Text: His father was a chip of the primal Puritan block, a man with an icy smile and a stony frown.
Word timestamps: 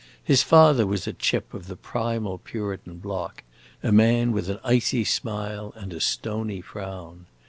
His 0.23 0.41
father 0.41 0.87
was 0.87 1.05
a 1.05 1.13
chip 1.13 1.53
of 1.53 1.67
the 1.67 1.75
primal 1.75 2.39
Puritan 2.39 2.97
block, 2.97 3.43
a 3.83 3.91
man 3.91 4.31
with 4.31 4.49
an 4.49 4.57
icy 4.63 5.03
smile 5.03 5.73
and 5.75 5.93
a 5.93 6.01
stony 6.01 6.59
frown. 6.59 7.27